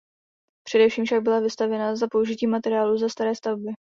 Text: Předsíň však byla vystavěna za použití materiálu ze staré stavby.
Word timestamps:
Předsíň 0.67 1.05
však 1.05 1.21
byla 1.23 1.39
vystavěna 1.39 1.95
za 1.95 2.07
použití 2.07 2.47
materiálu 2.47 2.97
ze 2.97 3.09
staré 3.09 3.35
stavby. 3.35 3.67